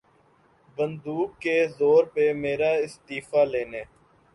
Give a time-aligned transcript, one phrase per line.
[0.77, 3.83] بندوق کے زور پر میرا استعفیٰ لینے